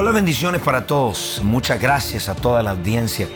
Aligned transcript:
Hola, 0.00 0.12
bendiciones 0.12 0.62
para 0.62 0.86
todos. 0.86 1.40
Muchas 1.42 1.80
gracias 1.80 2.28
a 2.28 2.36
toda 2.36 2.62
la 2.62 2.70
audiencia. 2.70 3.26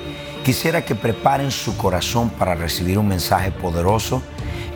Quisiera 0.45 0.85
que 0.85 0.95
preparen 0.95 1.51
su 1.51 1.77
corazón 1.77 2.31
para 2.31 2.55
recibir 2.55 3.01
un 3.01 3.09
mensaje 3.09 3.51
poderoso 3.51 4.23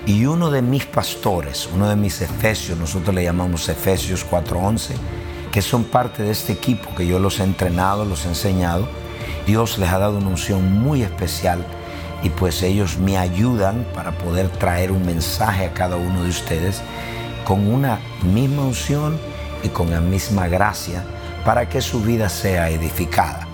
y 0.05 0.27
uno 0.27 0.51
de 0.51 0.63
mis 0.63 0.85
pastores, 0.85 1.69
uno 1.73 1.89
de 1.89 1.95
mis 1.95 2.21
efesios, 2.21 2.77
nosotros 2.77 3.15
le 3.15 3.23
llamamos 3.23 3.69
Efesios 3.69 4.27
4:11, 4.29 4.95
que 5.53 5.63
son 5.63 5.85
parte 5.85 6.25
de 6.25 6.33
este 6.33 6.55
equipo 6.55 6.93
que 6.97 7.07
yo 7.07 7.21
los 7.21 7.39
he 7.39 7.45
entrenado, 7.45 8.05
los 8.05 8.25
he 8.25 8.31
enseñado. 8.31 8.89
Dios 9.47 9.79
les 9.79 9.89
ha 9.91 10.01
dado 10.01 10.19
una 10.19 10.31
unción 10.31 10.73
muy 10.73 11.05
especial 11.05 11.65
y 12.21 12.31
pues 12.31 12.65
ellos 12.65 12.99
me 12.99 13.17
ayudan 13.17 13.87
para 13.95 14.11
poder 14.19 14.49
traer 14.49 14.91
un 14.91 15.07
mensaje 15.07 15.67
a 15.67 15.73
cada 15.73 15.95
uno 15.95 16.25
de 16.25 16.31
ustedes 16.31 16.83
con 17.45 17.65
una 17.73 18.01
misma 18.25 18.63
unción 18.63 19.21
y 19.63 19.69
con 19.69 19.89
la 19.93 20.01
misma 20.01 20.49
gracia 20.49 21.05
para 21.47 21.69
que 21.69 21.81
su 21.81 22.01
vida 22.01 22.29
sea 22.29 22.69
edificada. 22.71 23.47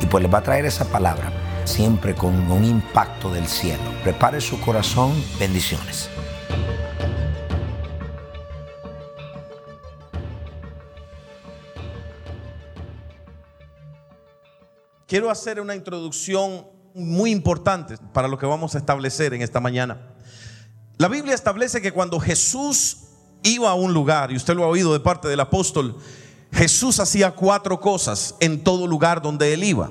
Y 0.00 0.06
pues 0.06 0.22
les 0.22 0.32
va 0.32 0.38
a 0.38 0.42
traer 0.42 0.64
esa 0.64 0.84
palabra 0.84 1.32
siempre 1.64 2.14
con 2.14 2.50
un 2.50 2.64
impacto 2.64 3.32
del 3.32 3.48
cielo. 3.48 3.82
Prepare 4.04 4.40
su 4.40 4.60
corazón, 4.60 5.12
bendiciones. 5.40 6.08
Quiero 15.08 15.28
hacer 15.28 15.60
una 15.60 15.74
introducción 15.74 16.66
muy 16.94 17.32
importante 17.32 17.96
para 18.12 18.28
lo 18.28 18.38
que 18.38 18.46
vamos 18.46 18.76
a 18.76 18.78
establecer 18.78 19.34
en 19.34 19.42
esta 19.42 19.58
mañana. 19.58 20.14
La 20.96 21.08
Biblia 21.08 21.34
establece 21.34 21.82
que 21.82 21.90
cuando 21.90 22.20
Jesús 22.20 22.98
iba 23.42 23.68
a 23.68 23.74
un 23.74 23.92
lugar, 23.92 24.30
y 24.30 24.36
usted 24.36 24.54
lo 24.54 24.62
ha 24.62 24.68
oído 24.68 24.92
de 24.92 25.00
parte 25.00 25.26
del 25.26 25.40
apóstol, 25.40 25.98
Jesús 26.52 27.00
hacía 27.00 27.32
cuatro 27.32 27.80
cosas 27.80 28.34
en 28.40 28.62
todo 28.62 28.86
lugar 28.86 29.22
donde 29.22 29.54
él 29.54 29.64
iba. 29.64 29.90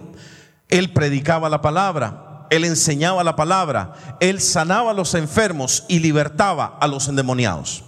Él 0.69 0.93
predicaba 0.93 1.49
la 1.49 1.61
palabra, 1.61 2.47
él 2.49 2.63
enseñaba 2.65 3.23
la 3.23 3.35
palabra, 3.35 4.17
él 4.19 4.39
sanaba 4.39 4.91
a 4.91 4.93
los 4.93 5.15
enfermos 5.15 5.83
y 5.87 5.99
libertaba 5.99 6.77
a 6.79 6.87
los 6.87 7.07
endemoniados. 7.07 7.83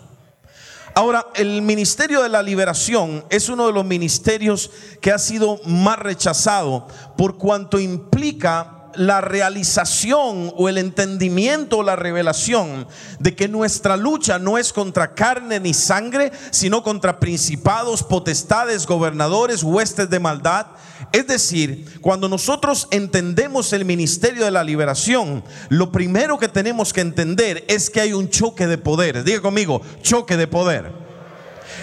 Ahora, 0.96 1.28
el 1.34 1.62
ministerio 1.62 2.22
de 2.22 2.30
la 2.30 2.44
liberación 2.44 3.26
es 3.30 3.50
uno 3.50 3.66
de 3.66 3.74
los 3.74 3.86
ministerios 3.86 4.70
que 5.02 5.12
ha 5.12 5.18
sido 5.18 5.60
más 5.66 5.98
rechazado 5.98 6.88
por 7.18 7.38
cuanto 7.38 7.80
implica 7.80 8.73
la 8.96 9.22
realización 9.22 10.54
o 10.56 10.70
el 10.70 10.78
entendimiento 10.78 11.80
o 11.80 11.84
la 11.84 11.96
revelación 11.96 12.88
de 13.20 13.36
que 13.36 13.48
nuestra 13.48 13.98
lucha 13.98 14.40
no 14.40 14.58
es 14.58 14.74
contra 14.74 15.14
carne 15.14 15.60
ni 15.60 15.74
sangre, 15.74 16.32
sino 16.52 16.84
contra 16.84 17.20
principados, 17.20 18.04
potestades, 18.04 18.86
gobernadores, 18.86 19.64
huestes 19.64 20.10
de 20.10 20.20
maldad. 20.20 20.68
Es 21.12 21.28
decir, 21.28 22.00
cuando 22.02 22.30
nosotros 22.30 22.88
entendemos 22.92 23.74
el 23.74 23.86
ministerio 23.86 24.46
de 24.46 24.52
la 24.52 24.64
liberación, 24.64 25.44
lo 25.70 25.92
primero 25.92 26.38
que 26.38 26.48
tenemos 26.48 26.94
que 26.94 27.02
entender 27.02 27.66
es 27.68 27.90
que 27.90 28.02
hay 28.02 28.14
un 28.14 28.30
choque 28.30 28.68
de 28.68 28.78
poderes. 28.78 29.26
Diga 29.26 29.42
conmigo, 29.42 29.82
choque 30.02 30.38
de 30.38 30.48
poder. 30.48 31.03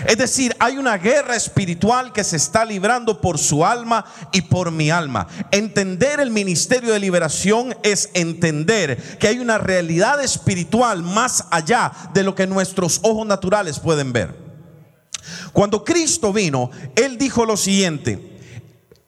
Es 0.07 0.19
decir, 0.19 0.55
hay 0.59 0.79
una 0.79 0.97
guerra 0.99 1.37
espiritual 1.37 2.13
que 2.13 2.25
se 2.25 2.37
está 2.37 2.65
librando 2.65 3.21
por 3.21 3.39
su 3.39 3.65
alma 3.65 4.05
y 4.33 4.43
por 4.43 4.71
mi 4.71 4.91
alma. 4.91 5.27
Entender 5.51 6.21
el 6.21 6.31
ministerio 6.31 6.93
de 6.93 7.01
liberación 7.01 7.77
es 7.83 8.11
entender 8.15 9.19
que 9.19 9.29
hay 9.29 9.39
una 9.39 9.59
realidad 9.59 10.23
espiritual 10.23 11.03
más 11.03 11.45
allá 11.51 11.93
de 12.15 12.23
lo 12.23 12.35
que 12.35 12.47
nuestros 12.47 13.01
ojos 13.03 13.27
naturales 13.27 13.79
pueden 13.79 14.13
ver. 14.13 14.35
Cuando 15.53 15.85
Cristo 15.85 16.33
vino, 16.33 16.71
Él 16.97 17.19
dijo 17.19 17.45
lo 17.45 17.57
siguiente, 17.57 18.39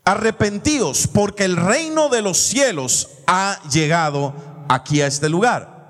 arrepentíos 0.04 1.06
porque 1.06 1.44
el 1.44 1.56
reino 1.56 2.08
de 2.08 2.22
los 2.22 2.38
cielos 2.38 3.08
ha 3.26 3.58
llegado 3.70 4.34
aquí 4.68 5.00
a 5.00 5.06
este 5.06 5.28
lugar. 5.28 5.81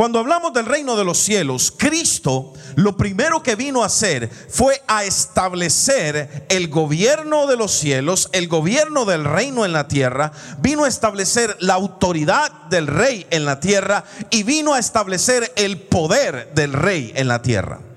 Cuando 0.00 0.18
hablamos 0.18 0.54
del 0.54 0.64
reino 0.64 0.96
de 0.96 1.04
los 1.04 1.18
cielos, 1.18 1.74
Cristo 1.76 2.54
lo 2.74 2.96
primero 2.96 3.42
que 3.42 3.54
vino 3.54 3.82
a 3.82 3.86
hacer 3.88 4.30
fue 4.48 4.80
a 4.86 5.04
establecer 5.04 6.46
el 6.48 6.68
gobierno 6.68 7.46
de 7.46 7.58
los 7.58 7.70
cielos, 7.70 8.30
el 8.32 8.48
gobierno 8.48 9.04
del 9.04 9.26
reino 9.26 9.66
en 9.66 9.74
la 9.74 9.88
tierra, 9.88 10.32
vino 10.62 10.84
a 10.84 10.88
establecer 10.88 11.54
la 11.60 11.74
autoridad 11.74 12.50
del 12.70 12.86
rey 12.86 13.26
en 13.28 13.44
la 13.44 13.60
tierra 13.60 14.04
y 14.30 14.42
vino 14.42 14.72
a 14.72 14.78
establecer 14.78 15.52
el 15.56 15.78
poder 15.78 16.50
del 16.54 16.72
rey 16.72 17.12
en 17.14 17.28
la 17.28 17.42
tierra. 17.42 17.89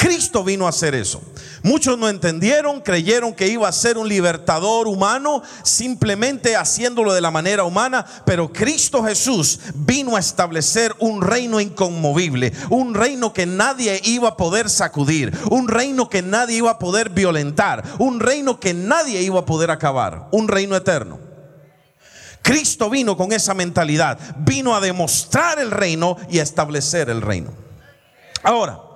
Cristo 0.00 0.42
vino 0.42 0.64
a 0.64 0.70
hacer 0.70 0.94
eso. 0.94 1.20
Muchos 1.62 1.98
no 1.98 2.08
entendieron, 2.08 2.80
creyeron 2.80 3.34
que 3.34 3.48
iba 3.48 3.68
a 3.68 3.72
ser 3.72 3.98
un 3.98 4.08
libertador 4.08 4.88
humano, 4.88 5.42
simplemente 5.62 6.56
haciéndolo 6.56 7.12
de 7.12 7.20
la 7.20 7.30
manera 7.30 7.64
humana, 7.64 8.06
pero 8.24 8.50
Cristo 8.50 9.04
Jesús 9.04 9.60
vino 9.74 10.16
a 10.16 10.20
establecer 10.20 10.96
un 11.00 11.20
reino 11.20 11.60
inconmovible, 11.60 12.54
un 12.70 12.94
reino 12.94 13.34
que 13.34 13.44
nadie 13.44 14.00
iba 14.04 14.30
a 14.30 14.36
poder 14.38 14.70
sacudir, 14.70 15.38
un 15.50 15.68
reino 15.68 16.08
que 16.08 16.22
nadie 16.22 16.56
iba 16.56 16.70
a 16.70 16.78
poder 16.78 17.10
violentar, 17.10 17.84
un 17.98 18.20
reino 18.20 18.58
que 18.58 18.72
nadie 18.72 19.20
iba 19.20 19.40
a 19.40 19.44
poder 19.44 19.70
acabar, 19.70 20.28
un 20.32 20.48
reino 20.48 20.76
eterno. 20.76 21.20
Cristo 22.40 22.88
vino 22.88 23.18
con 23.18 23.34
esa 23.34 23.52
mentalidad, 23.52 24.18
vino 24.38 24.74
a 24.74 24.80
demostrar 24.80 25.58
el 25.58 25.70
reino 25.70 26.16
y 26.30 26.38
a 26.38 26.42
establecer 26.42 27.10
el 27.10 27.20
reino. 27.20 27.50
Ahora, 28.42 28.89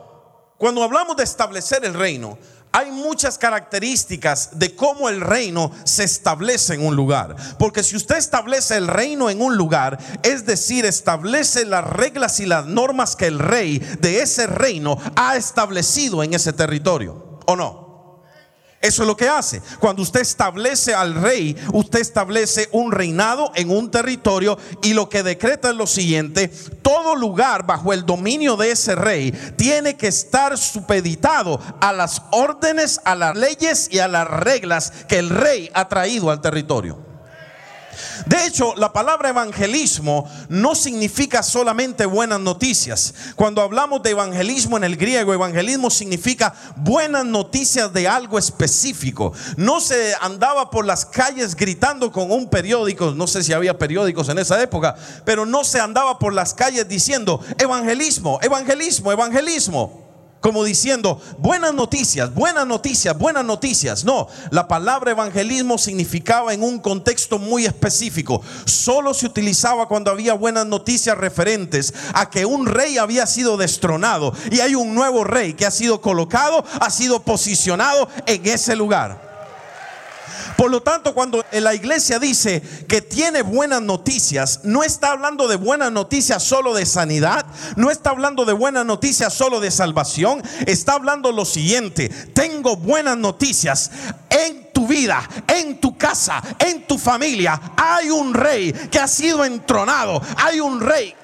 cuando 0.58 0.82
hablamos 0.82 1.16
de 1.16 1.24
establecer 1.24 1.84
el 1.84 1.94
reino, 1.94 2.38
hay 2.74 2.90
muchas 2.90 3.38
características 3.38 4.58
de 4.58 4.74
cómo 4.74 5.08
el 5.08 5.20
reino 5.20 5.70
se 5.84 6.02
establece 6.02 6.74
en 6.74 6.84
un 6.84 6.96
lugar. 6.96 7.36
Porque 7.56 7.84
si 7.84 7.94
usted 7.94 8.16
establece 8.16 8.76
el 8.76 8.88
reino 8.88 9.30
en 9.30 9.40
un 9.40 9.56
lugar, 9.56 9.96
es 10.24 10.44
decir, 10.44 10.84
establece 10.84 11.66
las 11.66 11.84
reglas 11.84 12.40
y 12.40 12.46
las 12.46 12.66
normas 12.66 13.14
que 13.14 13.26
el 13.26 13.38
rey 13.38 13.78
de 14.00 14.22
ese 14.22 14.48
reino 14.48 14.98
ha 15.14 15.36
establecido 15.36 16.24
en 16.24 16.34
ese 16.34 16.52
territorio, 16.52 17.38
¿o 17.46 17.54
no? 17.54 17.83
Eso 18.84 19.02
es 19.02 19.06
lo 19.06 19.16
que 19.16 19.26
hace. 19.26 19.62
Cuando 19.80 20.02
usted 20.02 20.20
establece 20.20 20.94
al 20.94 21.14
rey, 21.14 21.56
usted 21.72 22.00
establece 22.00 22.68
un 22.70 22.92
reinado 22.92 23.50
en 23.54 23.70
un 23.70 23.90
territorio 23.90 24.58
y 24.82 24.92
lo 24.92 25.08
que 25.08 25.22
decreta 25.22 25.70
es 25.70 25.74
lo 25.74 25.86
siguiente, 25.86 26.48
todo 26.82 27.16
lugar 27.16 27.64
bajo 27.64 27.94
el 27.94 28.04
dominio 28.04 28.58
de 28.58 28.72
ese 28.72 28.94
rey 28.94 29.32
tiene 29.56 29.96
que 29.96 30.08
estar 30.08 30.58
supeditado 30.58 31.58
a 31.80 31.94
las 31.94 32.20
órdenes, 32.30 33.00
a 33.06 33.14
las 33.14 33.34
leyes 33.34 33.88
y 33.90 34.00
a 34.00 34.08
las 34.08 34.28
reglas 34.28 34.92
que 35.08 35.18
el 35.18 35.30
rey 35.30 35.70
ha 35.72 35.88
traído 35.88 36.30
al 36.30 36.42
territorio. 36.42 37.13
De 38.26 38.46
hecho, 38.46 38.74
la 38.76 38.92
palabra 38.92 39.28
evangelismo 39.28 40.28
no 40.48 40.74
significa 40.74 41.42
solamente 41.42 42.06
buenas 42.06 42.40
noticias. 42.40 43.14
Cuando 43.36 43.62
hablamos 43.62 44.02
de 44.02 44.10
evangelismo 44.10 44.76
en 44.76 44.84
el 44.84 44.96
griego, 44.96 45.32
evangelismo 45.32 45.90
significa 45.90 46.54
buenas 46.76 47.24
noticias 47.24 47.92
de 47.92 48.08
algo 48.08 48.38
específico. 48.38 49.32
No 49.56 49.80
se 49.80 50.14
andaba 50.20 50.70
por 50.70 50.84
las 50.84 51.04
calles 51.06 51.54
gritando 51.54 52.10
con 52.10 52.30
un 52.30 52.48
periódico, 52.48 53.12
no 53.12 53.26
sé 53.26 53.42
si 53.42 53.52
había 53.52 53.78
periódicos 53.78 54.28
en 54.28 54.38
esa 54.38 54.62
época, 54.62 54.94
pero 55.24 55.46
no 55.46 55.64
se 55.64 55.80
andaba 55.80 56.18
por 56.18 56.32
las 56.32 56.54
calles 56.54 56.88
diciendo 56.88 57.40
evangelismo, 57.58 58.38
evangelismo, 58.42 59.12
evangelismo 59.12 60.04
como 60.44 60.62
diciendo, 60.62 61.18
buenas 61.38 61.72
noticias, 61.72 62.34
buenas 62.34 62.66
noticias, 62.66 63.16
buenas 63.16 63.46
noticias. 63.46 64.04
No, 64.04 64.28
la 64.50 64.68
palabra 64.68 65.12
evangelismo 65.12 65.78
significaba 65.78 66.52
en 66.52 66.62
un 66.62 66.80
contexto 66.80 67.38
muy 67.38 67.64
específico. 67.64 68.42
Solo 68.66 69.14
se 69.14 69.24
utilizaba 69.24 69.88
cuando 69.88 70.10
había 70.10 70.34
buenas 70.34 70.66
noticias 70.66 71.16
referentes 71.16 71.94
a 72.12 72.28
que 72.28 72.44
un 72.44 72.66
rey 72.66 72.98
había 72.98 73.26
sido 73.26 73.56
destronado 73.56 74.34
y 74.50 74.60
hay 74.60 74.74
un 74.74 74.94
nuevo 74.94 75.24
rey 75.24 75.54
que 75.54 75.64
ha 75.64 75.70
sido 75.70 76.02
colocado, 76.02 76.62
ha 76.78 76.90
sido 76.90 77.22
posicionado 77.22 78.06
en 78.26 78.46
ese 78.46 78.76
lugar. 78.76 79.33
Por 80.64 80.70
lo 80.70 80.80
tanto, 80.82 81.12
cuando 81.12 81.44
la 81.52 81.74
iglesia 81.74 82.18
dice 82.18 82.62
que 82.88 83.02
tiene 83.02 83.42
buenas 83.42 83.82
noticias, 83.82 84.60
no 84.62 84.82
está 84.82 85.10
hablando 85.10 85.46
de 85.46 85.56
buenas 85.56 85.92
noticias 85.92 86.42
solo 86.42 86.72
de 86.72 86.86
sanidad, 86.86 87.44
no 87.76 87.90
está 87.90 88.08
hablando 88.08 88.46
de 88.46 88.54
buenas 88.54 88.86
noticias 88.86 89.34
solo 89.34 89.60
de 89.60 89.70
salvación, 89.70 90.42
está 90.64 90.94
hablando 90.94 91.32
lo 91.32 91.44
siguiente, 91.44 92.08
tengo 92.08 92.78
buenas 92.78 93.18
noticias 93.18 93.90
en 94.30 94.72
tu 94.72 94.86
vida, 94.86 95.28
en 95.48 95.78
tu 95.82 95.98
casa, 95.98 96.42
en 96.58 96.86
tu 96.86 96.96
familia. 96.96 97.60
Hay 97.76 98.08
un 98.08 98.32
rey 98.32 98.72
que 98.72 98.98
ha 98.98 99.06
sido 99.06 99.44
entronado, 99.44 100.22
hay 100.38 100.60
un 100.60 100.80
rey 100.80 101.14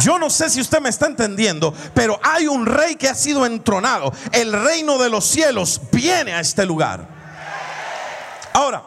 yo 0.00 0.18
no 0.18 0.28
sé 0.28 0.50
si 0.50 0.60
usted 0.60 0.80
me 0.80 0.88
está 0.88 1.06
entendiendo, 1.06 1.72
pero 1.94 2.18
hay 2.22 2.48
un 2.48 2.66
rey 2.66 2.96
que 2.96 3.08
ha 3.08 3.14
sido 3.14 3.46
entronado. 3.46 4.12
El 4.32 4.52
reino 4.52 4.98
de 4.98 5.08
los 5.08 5.24
cielos 5.24 5.80
viene 5.92 6.34
a 6.34 6.40
este 6.40 6.66
lugar. 6.66 7.15
Ahora, 8.56 8.82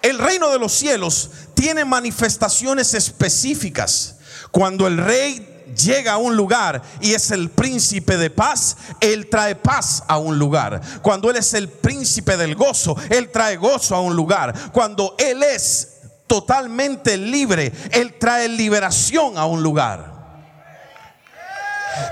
el 0.00 0.18
reino 0.18 0.48
de 0.48 0.58
los 0.58 0.72
cielos 0.72 1.28
tiene 1.52 1.84
manifestaciones 1.84 2.94
específicas. 2.94 4.16
Cuando 4.50 4.86
el 4.86 4.96
rey 4.96 5.66
llega 5.76 6.12
a 6.12 6.16
un 6.16 6.34
lugar 6.34 6.80
y 6.98 7.12
es 7.12 7.30
el 7.30 7.50
príncipe 7.50 8.16
de 8.16 8.30
paz, 8.30 8.74
Él 9.00 9.28
trae 9.28 9.54
paz 9.54 10.02
a 10.08 10.16
un 10.16 10.38
lugar. 10.38 10.80
Cuando 11.02 11.28
Él 11.28 11.36
es 11.36 11.52
el 11.52 11.68
príncipe 11.68 12.38
del 12.38 12.54
gozo, 12.54 12.96
Él 13.10 13.30
trae 13.30 13.58
gozo 13.58 13.94
a 13.94 14.00
un 14.00 14.16
lugar. 14.16 14.54
Cuando 14.72 15.14
Él 15.18 15.42
es 15.42 15.88
totalmente 16.26 17.18
libre, 17.18 17.70
Él 17.90 18.14
trae 18.18 18.48
liberación 18.48 19.36
a 19.36 19.44
un 19.44 19.62
lugar. 19.62 20.11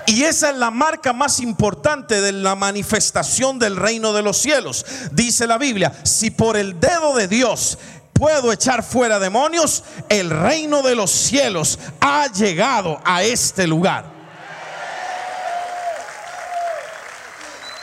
Y 0.07 0.25
esa 0.25 0.51
es 0.51 0.57
la 0.57 0.71
marca 0.71 1.13
más 1.13 1.41
importante 1.41 2.21
de 2.21 2.33
la 2.33 2.55
manifestación 2.55 3.59
del 3.59 3.77
reino 3.77 4.13
de 4.13 4.23
los 4.23 4.37
cielos. 4.37 4.85
Dice 5.13 5.47
la 5.47 5.59
Biblia, 5.59 5.93
si 6.03 6.31
por 6.31 6.57
el 6.57 6.79
dedo 6.81 7.15
de 7.15 7.29
Dios 7.29 7.79
puedo 8.13 8.53
echar 8.53 8.83
fuera 8.83 9.19
demonios, 9.19 9.83
el 10.09 10.31
reino 10.31 10.83
de 10.83 10.95
los 10.95 11.11
cielos 11.11 11.79
ha 12.01 12.27
llegado 12.33 13.01
a 13.05 13.23
este 13.23 13.67
lugar. 13.67 14.20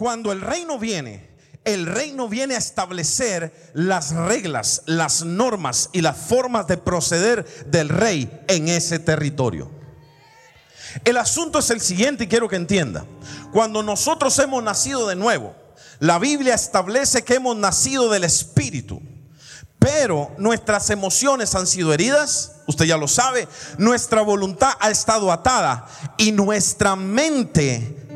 Cuando 0.00 0.32
el 0.32 0.40
reino 0.40 0.78
viene, 0.78 1.28
el 1.62 1.84
reino 1.84 2.26
viene 2.26 2.54
a 2.54 2.58
establecer 2.58 3.70
las 3.74 4.12
reglas, 4.12 4.80
las 4.86 5.26
normas 5.26 5.90
y 5.92 6.00
las 6.00 6.16
formas 6.16 6.66
de 6.68 6.78
proceder 6.78 7.44
del 7.66 7.90
rey 7.90 8.40
en 8.48 8.68
ese 8.68 8.98
territorio. 8.98 9.70
El 11.04 11.18
asunto 11.18 11.58
es 11.58 11.68
el 11.68 11.82
siguiente 11.82 12.24
y 12.24 12.28
quiero 12.28 12.48
que 12.48 12.56
entienda. 12.56 13.04
Cuando 13.52 13.82
nosotros 13.82 14.38
hemos 14.38 14.62
nacido 14.62 15.06
de 15.06 15.16
nuevo, 15.16 15.54
la 15.98 16.18
Biblia 16.18 16.54
establece 16.54 17.22
que 17.22 17.34
hemos 17.34 17.58
nacido 17.58 18.08
del 18.08 18.24
Espíritu. 18.24 19.02
Pero 19.78 20.34
nuestras 20.38 20.88
emociones 20.88 21.54
han 21.54 21.66
sido 21.66 21.92
heridas, 21.92 22.52
usted 22.66 22.86
ya 22.86 22.96
lo 22.96 23.06
sabe, 23.06 23.46
nuestra 23.76 24.22
voluntad 24.22 24.72
ha 24.80 24.90
estado 24.90 25.30
atada 25.30 25.86
y 26.16 26.32
nuestra 26.32 26.96
mente 26.96 28.08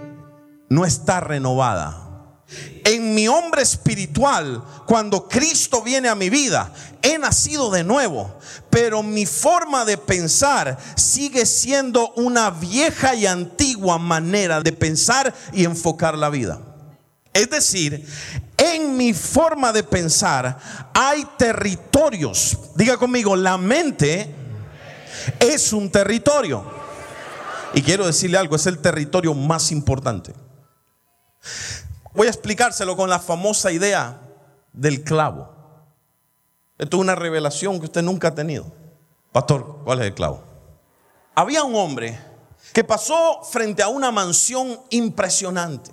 no 0.74 0.84
está 0.84 1.20
renovada. 1.20 2.00
En 2.84 3.14
mi 3.14 3.28
hombre 3.28 3.62
espiritual, 3.62 4.62
cuando 4.86 5.26
Cristo 5.28 5.82
viene 5.82 6.08
a 6.08 6.14
mi 6.14 6.28
vida, 6.28 6.70
he 7.00 7.16
nacido 7.16 7.70
de 7.70 7.84
nuevo, 7.84 8.38
pero 8.70 9.02
mi 9.02 9.24
forma 9.24 9.84
de 9.84 9.96
pensar 9.96 10.76
sigue 10.96 11.46
siendo 11.46 12.12
una 12.16 12.50
vieja 12.50 13.14
y 13.14 13.26
antigua 13.26 13.98
manera 13.98 14.60
de 14.60 14.72
pensar 14.72 15.32
y 15.52 15.64
enfocar 15.64 16.18
la 16.18 16.28
vida. 16.28 16.60
Es 17.32 17.50
decir, 17.50 18.06
en 18.56 18.96
mi 18.96 19.14
forma 19.14 19.72
de 19.72 19.82
pensar 19.82 20.58
hay 20.92 21.26
territorios. 21.38 22.58
Diga 22.76 22.96
conmigo, 22.96 23.34
la 23.34 23.56
mente 23.56 24.34
es 25.40 25.72
un 25.72 25.90
territorio. 25.90 26.64
Y 27.72 27.82
quiero 27.82 28.06
decirle 28.06 28.38
algo, 28.38 28.54
es 28.54 28.66
el 28.66 28.78
territorio 28.78 29.34
más 29.34 29.72
importante. 29.72 30.43
Voy 32.12 32.26
a 32.26 32.30
explicárselo 32.30 32.96
con 32.96 33.10
la 33.10 33.18
famosa 33.18 33.72
idea 33.72 34.20
del 34.72 35.02
clavo. 35.02 35.52
Esto 36.78 36.96
es 36.96 37.00
una 37.00 37.14
revelación 37.14 37.78
que 37.78 37.86
usted 37.86 38.02
nunca 38.02 38.28
ha 38.28 38.34
tenido. 38.34 38.66
Pastor, 39.32 39.80
¿cuál 39.84 40.00
es 40.00 40.06
el 40.06 40.14
clavo? 40.14 40.44
Había 41.34 41.64
un 41.64 41.74
hombre 41.74 42.18
que 42.72 42.84
pasó 42.84 43.42
frente 43.42 43.82
a 43.82 43.88
una 43.88 44.10
mansión 44.10 44.80
impresionante. 44.90 45.90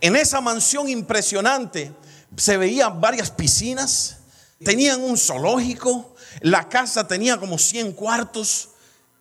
En 0.00 0.16
esa 0.16 0.40
mansión 0.40 0.88
impresionante 0.88 1.92
se 2.36 2.56
veían 2.56 3.00
varias 3.00 3.30
piscinas, 3.30 4.18
tenían 4.62 5.02
un 5.02 5.16
zoológico, 5.16 6.14
la 6.40 6.68
casa 6.68 7.06
tenía 7.06 7.38
como 7.38 7.58
100 7.58 7.92
cuartos 7.92 8.70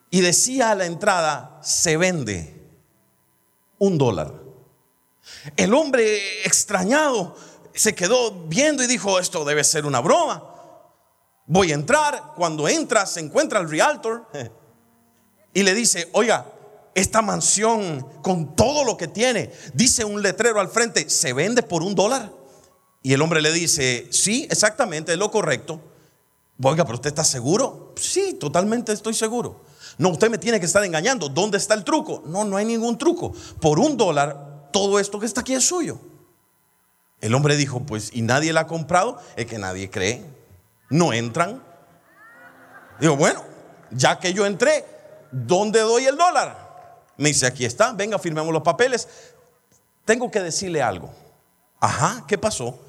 y 0.09 0.21
decía 0.21 0.71
a 0.71 0.75
la 0.75 0.85
entrada, 0.85 1.59
se 1.63 1.97
vende 1.97 2.61
un 3.79 3.97
dólar. 3.97 4.42
El 5.55 5.73
hombre 5.73 6.45
extrañado 6.45 7.35
se 7.73 7.95
quedó 7.95 8.31
viendo 8.47 8.83
y 8.83 8.87
dijo, 8.87 9.19
esto 9.19 9.43
debe 9.45 9.63
ser 9.63 9.85
una 9.85 9.99
broma. 9.99 10.43
Voy 11.45 11.71
a 11.71 11.75
entrar. 11.75 12.33
Cuando 12.35 12.67
entra, 12.67 13.05
se 13.05 13.19
encuentra 13.19 13.59
el 13.59 13.69
realtor 13.69 14.27
y 15.53 15.63
le 15.63 15.73
dice, 15.73 16.09
oiga, 16.13 16.45
esta 16.95 17.21
mansión 17.21 18.05
con 18.21 18.55
todo 18.55 18.83
lo 18.83 18.97
que 18.97 19.07
tiene, 19.07 19.51
dice 19.73 20.05
un 20.05 20.21
letrero 20.21 20.59
al 20.59 20.69
frente, 20.69 21.09
¿se 21.09 21.33
vende 21.33 21.63
por 21.63 21.83
un 21.83 21.95
dólar? 21.95 22.31
Y 23.01 23.13
el 23.13 23.21
hombre 23.21 23.41
le 23.41 23.51
dice, 23.51 24.07
sí, 24.11 24.47
exactamente, 24.49 25.11
es 25.11 25.17
lo 25.17 25.31
correcto. 25.31 25.81
Oiga, 26.61 26.85
pero 26.85 26.95
usted 26.95 27.09
está 27.09 27.23
seguro? 27.23 27.93
Sí, 27.97 28.37
totalmente 28.39 28.93
estoy 28.93 29.13
seguro. 29.13 29.61
No, 29.97 30.09
usted 30.09 30.29
me 30.29 30.37
tiene 30.37 30.59
que 30.59 30.65
estar 30.65 30.83
engañando. 30.83 31.27
¿Dónde 31.27 31.57
está 31.57 31.73
el 31.73 31.83
truco? 31.83 32.23
No, 32.25 32.45
no 32.45 32.57
hay 32.57 32.65
ningún 32.65 32.97
truco. 32.97 33.33
Por 33.59 33.79
un 33.79 33.97
dólar, 33.97 34.52
todo 34.73 34.99
esto 34.99 35.21
que 35.21 35.25
está 35.25 35.39
aquí 35.39 35.53
es 35.53 35.65
suyo. 35.65 35.97
El 37.21 37.33
hombre 37.35 37.55
dijo, 37.55 37.79
pues, 37.83 38.09
¿y 38.13 38.21
nadie 38.21 38.51
la 38.51 38.61
ha 38.61 38.67
comprado? 38.67 39.17
Es 39.37 39.45
que 39.45 39.57
nadie 39.57 39.89
cree. 39.89 40.25
No 40.89 41.13
entran. 41.13 41.63
Digo, 42.99 43.15
bueno, 43.15 43.45
ya 43.91 44.19
que 44.19 44.33
yo 44.33 44.45
entré, 44.45 44.85
¿dónde 45.31 45.79
doy 45.79 46.03
el 46.05 46.17
dólar? 46.17 47.05
Me 47.15 47.29
dice, 47.29 47.47
aquí 47.47 47.63
está, 47.63 47.93
venga, 47.93 48.19
firmemos 48.19 48.51
los 48.51 48.63
papeles. 48.63 49.07
Tengo 50.03 50.29
que 50.29 50.41
decirle 50.41 50.81
algo. 50.81 51.13
Ajá, 51.79 52.25
¿qué 52.27 52.37
pasó? 52.37 52.79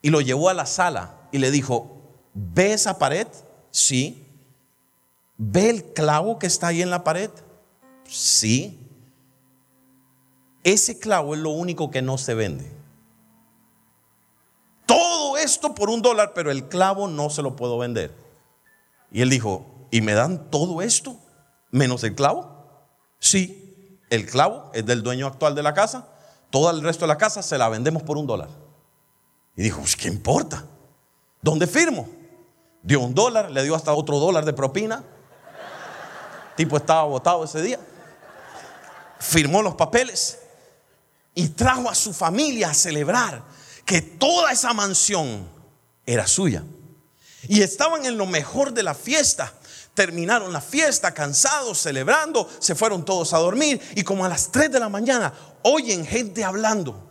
Y 0.00 0.08
lo 0.08 0.22
llevó 0.22 0.48
a 0.48 0.54
la 0.54 0.64
sala 0.64 1.28
y 1.30 1.38
le 1.38 1.50
dijo, 1.50 2.00
¿ve 2.32 2.72
esa 2.72 2.98
pared? 2.98 3.26
Sí. 3.70 4.26
¿Ve 5.36 5.68
el 5.68 5.92
clavo 5.92 6.38
que 6.38 6.46
está 6.46 6.68
ahí 6.68 6.80
en 6.80 6.88
la 6.90 7.04
pared? 7.04 7.30
Sí. 8.08 8.85
Ese 10.66 10.98
clavo 10.98 11.34
es 11.34 11.40
lo 11.40 11.50
único 11.50 11.92
que 11.92 12.02
no 12.02 12.18
se 12.18 12.34
vende. 12.34 12.68
Todo 14.84 15.38
esto 15.38 15.76
por 15.76 15.90
un 15.90 16.02
dólar, 16.02 16.32
pero 16.34 16.50
el 16.50 16.66
clavo 16.66 17.06
no 17.06 17.30
se 17.30 17.40
lo 17.40 17.54
puedo 17.54 17.78
vender. 17.78 18.12
Y 19.12 19.22
él 19.22 19.30
dijo, 19.30 19.64
¿y 19.92 20.00
me 20.00 20.14
dan 20.14 20.50
todo 20.50 20.82
esto 20.82 21.20
menos 21.70 22.02
el 22.02 22.16
clavo? 22.16 22.80
Sí, 23.20 24.00
el 24.10 24.26
clavo 24.26 24.72
es 24.74 24.84
del 24.84 25.04
dueño 25.04 25.28
actual 25.28 25.54
de 25.54 25.62
la 25.62 25.72
casa. 25.72 26.08
Todo 26.50 26.68
el 26.72 26.82
resto 26.82 27.04
de 27.04 27.10
la 27.10 27.18
casa 27.18 27.44
se 27.44 27.58
la 27.58 27.68
vendemos 27.68 28.02
por 28.02 28.18
un 28.18 28.26
dólar. 28.26 28.48
Y 29.54 29.62
dijo, 29.62 29.78
pues, 29.78 29.94
¿qué 29.94 30.08
importa? 30.08 30.64
¿Dónde 31.42 31.68
firmo? 31.68 32.08
Dio 32.82 32.98
un 32.98 33.14
dólar, 33.14 33.52
le 33.52 33.62
dio 33.62 33.76
hasta 33.76 33.94
otro 33.94 34.18
dólar 34.18 34.44
de 34.44 34.52
propina. 34.52 35.04
tipo 36.56 36.76
estaba 36.76 37.04
votado 37.04 37.44
ese 37.44 37.62
día. 37.62 37.78
Firmó 39.20 39.62
los 39.62 39.76
papeles 39.76 40.40
y 41.36 41.50
trajo 41.50 41.90
a 41.90 41.94
su 41.94 42.14
familia 42.14 42.70
a 42.70 42.74
celebrar 42.74 43.44
que 43.84 44.00
toda 44.00 44.50
esa 44.50 44.72
mansión 44.72 45.46
era 46.06 46.26
suya. 46.26 46.64
Y 47.46 47.60
estaban 47.60 48.06
en 48.06 48.16
lo 48.16 48.24
mejor 48.24 48.72
de 48.72 48.82
la 48.82 48.94
fiesta. 48.94 49.52
Terminaron 49.94 50.50
la 50.50 50.62
fiesta 50.62 51.12
cansados, 51.12 51.78
celebrando, 51.78 52.48
se 52.58 52.74
fueron 52.74 53.04
todos 53.04 53.34
a 53.34 53.38
dormir 53.38 53.80
y 53.94 54.02
como 54.02 54.24
a 54.24 54.30
las 54.30 54.50
3 54.50 54.72
de 54.72 54.80
la 54.80 54.88
mañana 54.88 55.32
oyen 55.62 56.06
gente 56.06 56.42
hablando. 56.42 57.02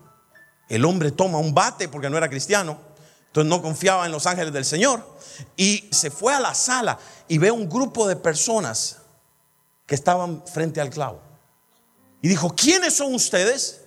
El 0.69 0.85
hombre 0.85 1.11
toma 1.11 1.37
un 1.37 1.53
bate 1.53 1.87
porque 1.87 2.09
no 2.09 2.17
era 2.17 2.27
cristiano, 2.27 2.79
entonces 3.27 3.47
no 3.47 3.61
confiaba 3.61 4.07
en 4.07 4.11
los 4.11 4.25
ángeles 4.25 4.51
del 4.51 4.65
Señor 4.65 5.17
y 5.55 5.87
se 5.91 6.09
fue 6.09 6.33
a 6.33 6.39
la 6.39 6.55
sala 6.55 6.97
y 7.27 7.37
ve 7.37 7.51
un 7.51 7.69
grupo 7.69 8.07
de 8.07 8.15
personas 8.15 8.97
que 9.85 9.93
estaban 9.93 10.43
frente 10.47 10.81
al 10.81 10.89
clavo. 10.89 11.21
Y 12.23 12.27
dijo, 12.27 12.55
¿quiénes 12.55 12.95
son 12.95 13.13
ustedes? 13.13 13.84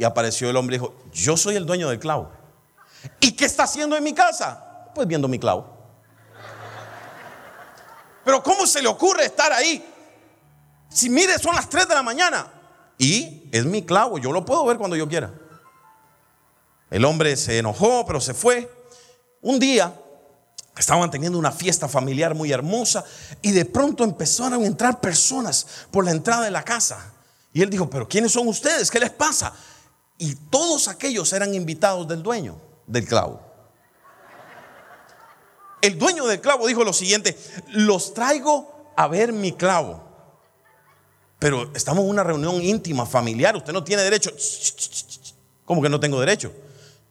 Y 0.00 0.04
apareció 0.04 0.48
el 0.48 0.56
hombre 0.56 0.76
y 0.76 0.78
dijo, 0.78 0.94
yo 1.12 1.36
soy 1.36 1.56
el 1.56 1.66
dueño 1.66 1.90
del 1.90 1.98
clavo. 1.98 2.32
¿Y 3.20 3.32
qué 3.32 3.44
está 3.44 3.64
haciendo 3.64 3.98
en 3.98 4.02
mi 4.02 4.14
casa? 4.14 4.88
Pues 4.94 5.06
viendo 5.06 5.28
mi 5.28 5.38
clavo. 5.38 5.76
Pero 8.24 8.42
¿cómo 8.42 8.66
se 8.66 8.80
le 8.80 8.88
ocurre 8.88 9.26
estar 9.26 9.52
ahí? 9.52 9.84
Si 10.88 11.10
mire, 11.10 11.38
son 11.38 11.54
las 11.54 11.68
3 11.68 11.86
de 11.86 11.94
la 11.94 12.02
mañana. 12.02 12.50
Y 12.96 13.46
es 13.52 13.66
mi 13.66 13.82
clavo, 13.82 14.16
yo 14.16 14.32
lo 14.32 14.42
puedo 14.42 14.64
ver 14.64 14.78
cuando 14.78 14.96
yo 14.96 15.06
quiera. 15.06 15.34
El 16.88 17.04
hombre 17.04 17.36
se 17.36 17.58
enojó, 17.58 18.06
pero 18.06 18.22
se 18.22 18.32
fue. 18.32 18.72
Un 19.42 19.58
día 19.58 19.92
estaban 20.78 21.10
teniendo 21.10 21.38
una 21.38 21.52
fiesta 21.52 21.88
familiar 21.88 22.34
muy 22.34 22.50
hermosa 22.52 23.04
y 23.42 23.52
de 23.52 23.66
pronto 23.66 24.02
empezaron 24.02 24.62
a 24.62 24.66
entrar 24.66 24.98
personas 24.98 25.66
por 25.90 26.06
la 26.06 26.12
entrada 26.12 26.44
de 26.44 26.50
la 26.52 26.62
casa. 26.62 27.12
Y 27.52 27.60
él 27.60 27.68
dijo, 27.68 27.90
pero 27.90 28.08
¿quiénes 28.08 28.32
son 28.32 28.48
ustedes? 28.48 28.90
¿Qué 28.90 28.98
les 28.98 29.10
pasa? 29.10 29.52
Y 30.20 30.34
todos 30.34 30.88
aquellos 30.88 31.32
eran 31.32 31.54
invitados 31.54 32.06
del 32.06 32.22
dueño 32.22 32.60
del 32.86 33.06
clavo. 33.08 33.40
El 35.80 35.98
dueño 35.98 36.26
del 36.26 36.42
clavo 36.42 36.66
dijo 36.66 36.84
lo 36.84 36.92
siguiente, 36.92 37.38
los 37.68 38.12
traigo 38.12 38.92
a 38.96 39.08
ver 39.08 39.32
mi 39.32 39.52
clavo. 39.52 40.04
Pero 41.38 41.70
estamos 41.74 42.04
en 42.04 42.10
una 42.10 42.22
reunión 42.22 42.60
íntima, 42.60 43.06
familiar, 43.06 43.56
usted 43.56 43.72
no 43.72 43.82
tiene 43.82 44.02
derecho. 44.02 44.30
¿Cómo 45.64 45.80
que 45.80 45.88
no 45.88 45.98
tengo 45.98 46.20
derecho? 46.20 46.52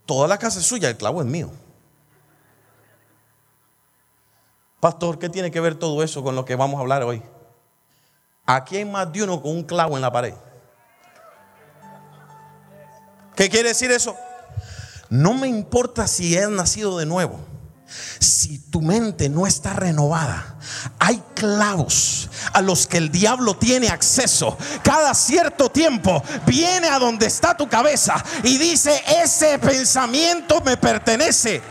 Toda 0.06 0.28
la 0.28 0.38
casa 0.38 0.60
es 0.60 0.68
suya, 0.68 0.88
el 0.88 0.96
clavo 0.96 1.20
es 1.22 1.28
mío. 1.28 1.50
Pastor, 4.80 5.18
¿qué 5.18 5.30
tiene 5.30 5.50
que 5.50 5.60
ver 5.60 5.74
todo 5.74 6.04
eso 6.04 6.24
con 6.24 6.36
lo 6.36 6.46
que 6.46 6.56
vamos 6.56 6.78
a 6.78 6.82
hablar 6.82 7.02
hoy? 7.02 7.24
Aquí 8.46 8.78
hay 8.78 8.86
más 8.86 9.12
de 9.12 9.24
uno 9.24 9.42
con 9.42 9.50
un 9.50 9.64
clavo 9.64 9.96
en 9.96 10.04
la 10.04 10.12
pared. 10.12 10.36
¿Qué 13.40 13.50
quiere 13.50 13.70
decir 13.70 13.90
eso? 13.90 14.18
No 15.10 15.34
me 15.34 15.48
importa 15.48 16.10
si 16.10 16.38
has 16.38 16.50
nacido 16.50 16.98
de 16.98 17.06
nuevo. 17.06 17.40
Si 18.20 18.60
tu 18.60 18.82
mente 18.82 19.30
no 19.30 19.48
está 19.48 19.72
renovada, 19.72 20.58
hay 21.00 21.24
clavos 21.36 22.30
a 22.52 22.62
los 22.62 22.86
que 22.86 22.98
el 22.98 23.10
diablo 23.10 23.56
tiene 23.56 23.88
acceso. 23.88 24.58
Cada 24.84 25.14
cierto 25.14 25.72
tiempo 25.72 26.22
viene 26.46 26.90
a 26.90 27.00
donde 27.00 27.28
está 27.28 27.56
tu 27.56 27.70
cabeza 27.70 28.22
y 28.44 28.58
dice, 28.58 29.02
ese 29.24 29.58
pensamiento 29.58 30.60
me 30.60 30.76
pertenece. 30.76 31.62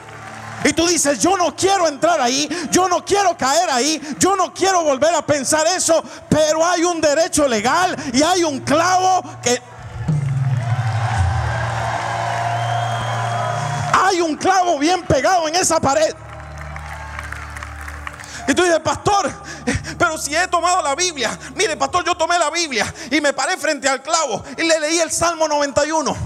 Y 0.65 0.73
tú 0.73 0.87
dices, 0.87 1.19
yo 1.19 1.37
no 1.37 1.55
quiero 1.55 1.87
entrar 1.87 2.19
ahí, 2.19 2.49
yo 2.71 2.89
no 2.89 3.05
quiero 3.05 3.37
caer 3.37 3.69
ahí, 3.69 4.01
yo 4.19 4.37
no 4.37 4.55
quiero 4.55 4.85
volver 4.85 5.15
a 5.15 5.27
pensar 5.27 5.67
eso, 5.67 6.03
pero 6.31 6.65
hay 6.65 6.85
un 6.85 6.99
derecho 7.03 7.47
legal 7.47 7.95
y 8.15 8.23
hay 8.23 8.43
un 8.43 8.61
clavo 8.61 9.23
que 9.43 9.61
hay 14.07 14.21
un 14.21 14.37
clavo 14.37 14.79
bien 14.79 15.03
pegado 15.03 15.49
en 15.49 15.57
esa 15.57 15.81
pared. 15.81 16.15
Y 18.47 18.55
tú 18.55 18.63
dices, 18.63 18.81
pastor, 18.81 19.31
pero 19.99 20.17
si 20.17 20.35
he 20.35 20.47
tomado 20.49 20.81
la 20.83 20.95
Biblia, 20.95 21.39
mire, 21.55 21.77
pastor, 21.77 22.05
yo 22.05 22.17
tomé 22.17 22.39
la 22.39 22.51
Biblia 22.51 22.93
y 23.11 23.21
me 23.21 23.33
paré 23.33 23.57
frente 23.57 23.89
al 23.89 24.03
clavo 24.03 24.43
y 24.57 24.63
le 24.63 24.81
leí 24.81 24.99
el 25.01 25.11
Salmo 25.11 25.47
91. 25.49 26.17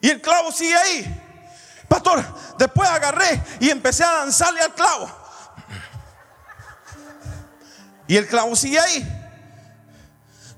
Y 0.00 0.10
el 0.10 0.22
clavo 0.22 0.52
sigue 0.52 0.76
ahí. 0.76 1.22
Pastor, 1.88 2.24
después 2.58 2.88
agarré 2.88 3.42
y 3.60 3.70
empecé 3.70 4.04
a 4.04 4.12
danzarle 4.12 4.60
al 4.60 4.72
clavo. 4.74 5.10
Y 8.06 8.16
el 8.16 8.28
clavo 8.28 8.54
sigue 8.54 8.78
ahí. 8.78 9.15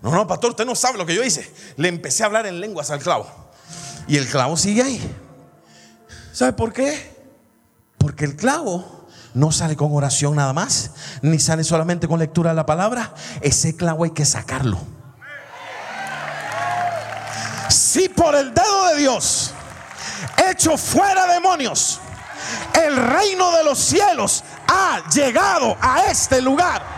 No, 0.03 0.11
no, 0.11 0.27
pastor, 0.27 0.51
usted 0.51 0.65
no 0.65 0.75
sabe 0.75 0.99
lo 0.99 1.07
que 1.07 1.15
yo 1.15 1.25
hice. 1.25 1.53
Le 1.77 1.89
empecé 1.89 2.23
a 2.23 2.27
hablar 2.27 2.47
en 2.47 2.61
lenguas 2.61 2.91
al 2.91 3.01
clavo. 3.01 3.27
Y 4.07 4.17
el 4.17 4.27
clavo 4.29 4.57
sigue 4.57 4.83
ahí. 4.83 5.17
¿Sabe 6.33 6.53
por 6.53 6.73
qué? 6.73 7.17
Porque 7.99 8.25
el 8.25 8.37
clavo 8.37 9.09
no 9.35 9.53
sale 9.53 9.77
con 9.77 9.93
oración 9.93 10.37
nada 10.37 10.53
más, 10.53 10.93
ni 11.21 11.39
sale 11.39 11.65
solamente 11.65 12.07
con 12.09 12.19
lectura 12.19 12.51
de 12.51 12.57
la 12.57 12.67
palabra. 12.67 13.13
Ese 13.41 13.77
clavo 13.77 14.05
hay 14.05 14.11
que 14.11 14.25
sacarlo. 14.25 14.79
Si 17.69 18.09
por 18.09 18.35
el 18.35 18.55
dedo 18.55 18.87
de 18.89 18.97
Dios, 18.99 19.53
hecho 20.49 20.77
fuera 20.79 21.27
demonios, 21.27 22.01
el 22.75 22.97
reino 22.97 23.51
de 23.57 23.65
los 23.65 23.79
cielos 23.79 24.45
ha 24.69 25.09
llegado 25.11 25.77
a 25.81 26.07
este 26.07 26.41
lugar 26.41 26.98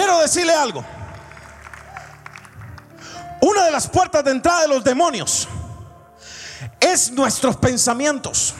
Quiero 0.00 0.20
decirle 0.20 0.54
algo. 0.54 0.82
Una 3.42 3.64
de 3.66 3.70
las 3.70 3.86
puertas 3.86 4.24
de 4.24 4.30
entrada 4.30 4.62
de 4.62 4.68
los 4.68 4.82
demonios 4.82 5.46
es 6.80 7.12
nuestros 7.12 7.58
pensamientos. 7.58 8.54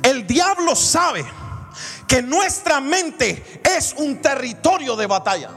El 0.00 0.28
diablo 0.28 0.76
sabe 0.76 1.26
que 2.06 2.22
nuestra 2.22 2.80
mente 2.80 3.62
es 3.64 3.96
un 3.98 4.22
territorio 4.22 4.94
de 4.94 5.06
batalla. 5.08 5.50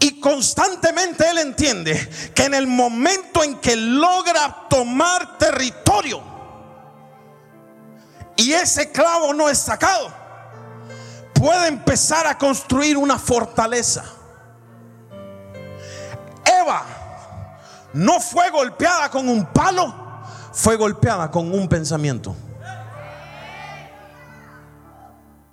Y 0.00 0.18
constantemente 0.18 1.28
él 1.28 1.36
entiende 1.36 2.08
que 2.34 2.44
en 2.44 2.54
el 2.54 2.66
momento 2.66 3.44
en 3.44 3.58
que 3.58 3.76
logra 3.76 4.66
tomar 4.70 5.36
territorio 5.36 6.22
y 8.34 8.54
ese 8.54 8.90
clavo 8.90 9.34
no 9.34 9.50
es 9.50 9.58
sacado, 9.58 10.23
puede 11.44 11.68
empezar 11.68 12.26
a 12.26 12.38
construir 12.38 12.96
una 12.96 13.18
fortaleza. 13.18 14.02
Eva 16.42 16.82
no 17.92 18.18
fue 18.18 18.48
golpeada 18.48 19.10
con 19.10 19.28
un 19.28 19.44
palo, 19.44 19.94
fue 20.54 20.76
golpeada 20.76 21.30
con 21.30 21.52
un 21.52 21.68
pensamiento. 21.68 22.34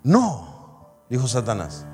No, 0.02 1.04
dijo 1.10 1.28
Satanás. 1.28 1.86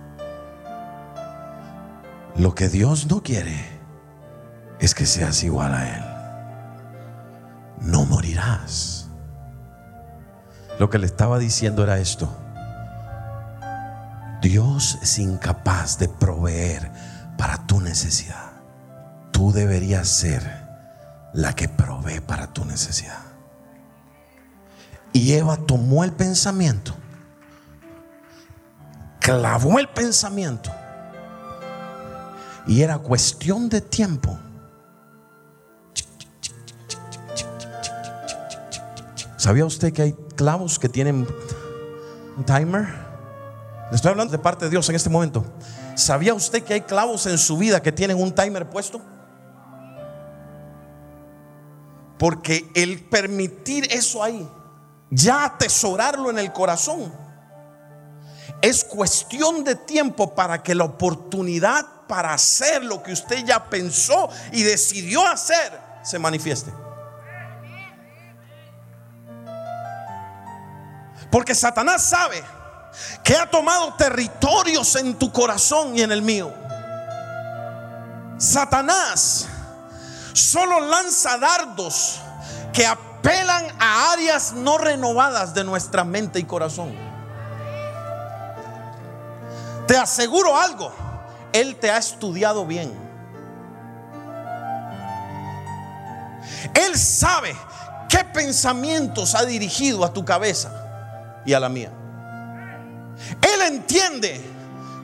Lo 2.36 2.54
que 2.54 2.70
Dios 2.70 3.08
no 3.08 3.24
quiere 3.24 3.80
es 4.80 4.94
que 4.94 5.08
seas 5.08 5.44
igual 5.44 5.74
a 5.74 5.98
Él. 5.98 6.06
No 7.82 8.06
morirás. 8.06 9.10
Lo 10.77 10.88
que 10.92 11.00
le 11.00 11.08
estaba 11.08 11.39
diciendo 11.39 11.82
era 11.82 11.98
esto. 11.98 12.30
Dios 14.48 14.98
es 15.01 15.20
incapaz 15.20 16.00
de 16.00 16.08
proveer 16.08 16.89
para 17.38 17.68
tu 17.68 17.82
necesidad. 17.82 18.54
Tú 19.34 19.51
deberías 19.51 20.08
ser 20.08 20.42
la 21.34 21.54
que 21.54 21.68
provee 21.68 22.22
para 22.22 22.48
tu 22.48 22.63
necesidad. 22.63 23.20
Y 25.12 25.34
Eva 25.34 25.58
tomó 25.58 26.06
el 26.06 26.13
pensamiento, 26.13 26.96
clavó 29.20 29.80
el 29.80 29.89
pensamiento 29.89 30.72
y 32.68 32.84
era 32.84 33.00
cuestión 33.00 33.68
de 33.68 33.82
tiempo. 33.82 34.39
¿Sabía 39.36 39.66
usted 39.66 39.92
que 39.92 40.04
hay 40.04 40.13
clavos 40.38 40.80
que 40.80 40.88
tienen 40.88 41.27
un 42.38 42.46
timer? 42.46 43.06
Le 43.89 43.96
estoy 43.96 44.12
hablando 44.12 44.32
de 44.32 44.39
parte 44.39 44.65
de 44.65 44.72
Dios 44.72 44.88
en 44.89 44.96
este 44.96 45.10
momento. 45.10 45.46
¿Sabía 45.96 46.34
usted 46.34 46.63
que 46.63 46.74
hay 46.74 46.82
clavos 46.82 47.25
en 47.25 47.38
su 47.38 47.58
vida 47.58 47.82
que 47.82 47.91
tienen 47.91 48.22
un 48.22 48.34
timer 48.34 48.70
puesto? 48.70 49.01
Porque 52.20 52.70
el 52.75 53.06
permitir 53.06 53.88
eso 53.91 54.24
ahí, 54.24 54.48
ya 55.10 55.46
atesorarlo 55.46 56.29
en 56.29 56.39
el 56.39 56.51
corazón, 56.51 57.13
es 58.62 58.84
cuestión 58.84 59.63
de 59.63 59.75
tiempo 59.75 60.34
para 60.36 60.62
que 60.62 60.75
la 60.75 60.84
oportunidad 60.84 61.86
para 62.08 62.34
hacer 62.34 62.84
lo 62.84 63.03
que 63.03 63.13
usted 63.13 63.46
ya 63.46 63.70
pensó 63.70 64.29
y 64.51 64.63
decidió 64.63 65.25
hacer 65.25 65.79
se 66.03 66.20
manifieste. 66.20 66.74
Porque 71.29 71.53
Satanás 71.53 72.03
sabe 72.03 72.41
que 73.24 73.36
ha 73.36 73.50
tomado 73.50 73.94
territorios 73.94 74.96
en 74.96 75.16
tu 75.16 75.32
corazón 75.32 75.98
y 75.98 76.01
en 76.01 76.12
el 76.12 76.22
mío. 76.22 76.54
Satanás 78.38 79.48
solo 80.34 80.80
lanza 80.82 81.38
dardos 81.38 82.20
que 82.72 82.86
apelan 82.86 83.66
a 83.80 84.12
áreas 84.12 84.54
no 84.54 84.77
renovadas 84.77 85.54
de 85.54 85.63
nuestra 85.63 86.04
mente 86.04 86.39
y 86.39 86.44
corazón. 86.44 86.96
Te 89.88 89.98
aseguro 89.98 90.56
algo, 90.58 90.94
Él 91.54 91.75
te 91.77 91.89
ha 91.89 91.98
estudiado 91.98 92.66
bien. 92.66 93.08
Él 96.74 96.98
sabe 96.98 97.56
qué 98.10 98.24
pensamientos 98.24 99.34
ha 99.34 99.44
dirigido 99.46 100.06
a 100.06 100.13
tu 100.13 100.24
cabeza 100.24 100.72
y 101.46 101.54
a 101.54 101.60
la 101.60 101.70
mía. 101.70 101.92
Él 103.41 103.62
entiende 103.62 104.41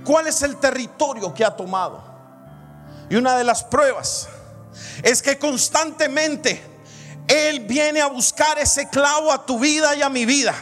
cuál 0.03 0.27
es 0.27 0.41
el 0.41 0.57
territorio 0.57 1.33
que 1.33 1.43
ha 1.43 1.55
tomado. 1.55 2.03
Y 3.09 3.15
una 3.15 3.37
de 3.37 3.43
las 3.43 3.63
pruebas 3.63 4.27
es 5.01 5.21
que 5.21 5.37
constantemente 5.37 6.61
Él 7.27 7.61
viene 7.61 8.01
a 8.01 8.07
buscar 8.07 8.57
ese 8.59 8.89
clavo 8.89 9.31
a 9.31 9.45
tu 9.45 9.59
vida 9.59 9.95
y 9.95 10.01
a 10.01 10.09
mi 10.09 10.25
vida. 10.25 10.55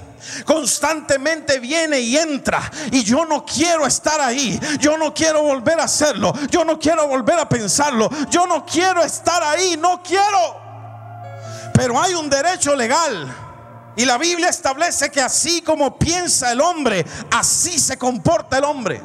Constantemente 0.46 1.60
viene 1.60 2.00
y 2.00 2.18
entra. 2.18 2.70
Y 2.92 3.04
yo 3.04 3.26
no 3.26 3.46
quiero 3.46 3.88
estar 3.88 4.22
ahí, 4.22 4.60
yo 4.80 4.98
no 4.98 5.14
quiero 5.14 5.44
volver 5.44 5.80
a 5.80 5.86
hacerlo, 5.86 6.34
yo 6.50 6.64
no 6.64 6.80
quiero 6.80 7.08
volver 7.08 7.40
a 7.40 7.50
pensarlo, 7.50 8.10
yo 8.30 8.46
no 8.46 8.66
quiero 8.66 9.04
estar 9.04 9.42
ahí, 9.44 9.78
no 9.78 10.02
quiero. 10.04 10.62
Pero 11.74 12.00
hay 12.00 12.14
un 12.14 12.30
derecho 12.30 12.76
legal 12.76 13.34
y 13.96 14.06
la 14.06 14.18
Biblia 14.18 14.50
establece 14.50 15.10
que 15.10 15.22
así 15.22 15.62
como 15.62 15.98
piensa 15.98 16.52
el 16.52 16.62
hombre, 16.62 17.06
así 17.32 17.80
se 17.80 17.98
comporta 17.98 18.58
el 18.58 18.64
hombre. 18.64 19.02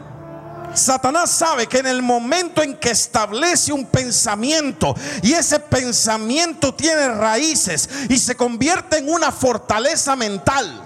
Satanás 0.75 1.31
sabe 1.31 1.67
que 1.67 1.79
en 1.79 1.87
el 1.87 2.03
momento 2.03 2.63
en 2.63 2.77
que 2.77 2.91
establece 2.91 3.73
un 3.73 3.87
pensamiento 3.87 4.95
y 5.23 5.33
ese 5.33 5.59
pensamiento 5.59 6.75
tiene 6.75 7.09
raíces 7.09 7.89
y 8.09 8.19
se 8.19 8.37
convierte 8.37 8.99
en 8.99 9.09
una 9.09 9.33
fortaleza 9.33 10.15
mental, 10.15 10.83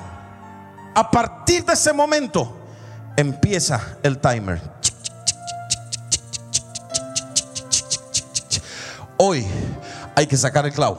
a 0.95 1.11
partir 1.11 1.65
de 1.65 1.73
ese 1.73 1.93
momento 1.93 2.57
empieza 3.17 3.97
el 4.03 4.19
timer. 4.19 4.61
Hoy 9.17 9.47
hay 10.15 10.27
que 10.27 10.37
sacar 10.37 10.65
el 10.65 10.73
clavo. 10.73 10.99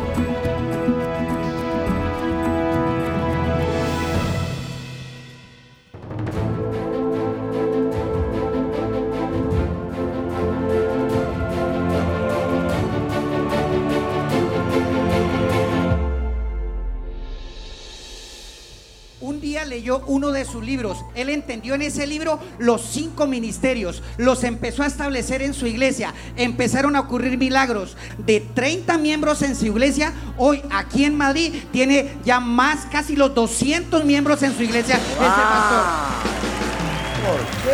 Leyó 19.71 20.03
uno 20.05 20.31
de 20.31 20.45
sus 20.45 20.63
libros. 20.63 20.97
Él 21.15 21.29
entendió 21.29 21.73
en 21.75 21.81
ese 21.81 22.05
libro 22.05 22.39
los 22.59 22.81
cinco 22.81 23.25
ministerios. 23.25 24.03
Los 24.17 24.43
empezó 24.43 24.83
a 24.83 24.87
establecer 24.87 25.41
en 25.41 25.53
su 25.53 25.65
iglesia. 25.65 26.13
Empezaron 26.35 26.95
a 26.95 26.99
ocurrir 26.99 27.37
milagros. 27.37 27.95
De 28.17 28.41
30 28.41 28.97
miembros 28.97 29.41
en 29.41 29.55
su 29.55 29.65
iglesia, 29.67 30.13
hoy 30.37 30.61
aquí 30.69 31.05
en 31.05 31.15
Madrid 31.15 31.53
tiene 31.71 32.17
ya 32.25 32.41
más, 32.41 32.85
casi 32.91 33.15
los 33.15 33.33
200 33.33 34.03
miembros 34.03 34.43
en 34.43 34.55
su 34.55 34.61
iglesia. 34.61 34.97
Ese 34.97 35.19
pastor. 35.19 35.85